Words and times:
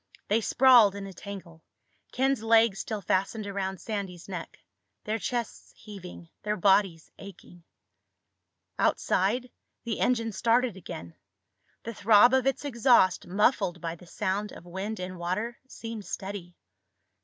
They 0.29 0.41
sprawled 0.41 0.95
in 0.95 1.05
a 1.05 1.13
tangle, 1.13 1.63
Ken's 2.11 2.41
legs 2.41 2.79
still 2.79 3.03
fastened 3.03 3.45
around 3.45 3.79
Sandy's 3.79 4.27
neck, 4.27 4.57
their 5.03 5.19
chests 5.19 5.73
heaving, 5.77 6.27
their 6.41 6.57
bodies 6.57 7.11
aching. 7.19 7.63
Outside, 8.79 9.51
the 9.83 9.99
engine 9.99 10.31
started 10.31 10.75
again. 10.75 11.13
The 11.83 11.93
throb 11.93 12.33
of 12.33 12.47
its 12.47 12.65
exhaust, 12.65 13.27
muffled 13.27 13.79
by 13.79 13.93
the 13.93 14.07
sound 14.07 14.51
of 14.51 14.65
wind 14.65 14.99
and 14.99 15.19
water, 15.19 15.59
seemed 15.67 16.05
steady. 16.05 16.55